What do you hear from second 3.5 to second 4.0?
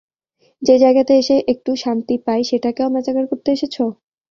এসেছো?